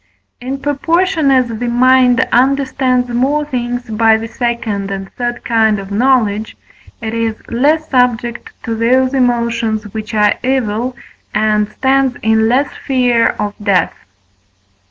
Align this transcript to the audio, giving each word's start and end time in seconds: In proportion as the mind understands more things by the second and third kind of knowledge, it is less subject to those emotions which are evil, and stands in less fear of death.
In 0.41 0.57
proportion 0.59 1.29
as 1.29 1.47
the 1.47 1.67
mind 1.67 2.27
understands 2.31 3.09
more 3.09 3.45
things 3.45 3.87
by 3.87 4.17
the 4.17 4.27
second 4.27 4.89
and 4.89 5.13
third 5.13 5.45
kind 5.45 5.77
of 5.77 5.91
knowledge, 5.91 6.57
it 7.01 7.13
is 7.13 7.35
less 7.49 7.87
subject 7.87 8.51
to 8.63 8.73
those 8.73 9.13
emotions 9.13 9.83
which 9.93 10.15
are 10.15 10.33
evil, 10.43 10.95
and 11.35 11.69
stands 11.69 12.17
in 12.23 12.49
less 12.49 12.71
fear 12.87 13.35
of 13.37 13.53
death. 13.61 13.93